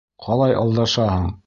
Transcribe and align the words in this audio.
Ҡалай 0.27 0.55
алдашаһың. 0.63 1.33